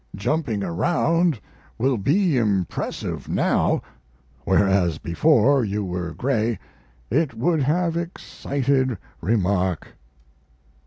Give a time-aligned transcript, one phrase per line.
[0.15, 1.39] Jumping around
[1.77, 3.83] will be impressive now,
[4.45, 6.57] whereas before you were gray
[7.11, 9.89] it would have excited remark.